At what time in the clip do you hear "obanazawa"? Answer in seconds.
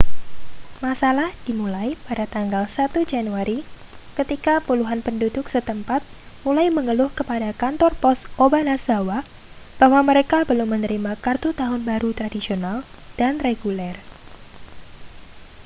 8.45-9.19